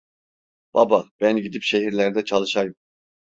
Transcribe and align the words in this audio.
Baba, 0.73 1.09
ben 1.21 1.37
gidip 1.37 1.63
şehirlerde 1.63 2.25
çalışayım. 2.25 2.75